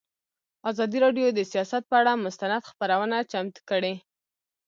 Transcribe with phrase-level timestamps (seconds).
[0.69, 3.93] ازادي راډیو د سیاست پر اړه مستند خپرونه چمتو کړې.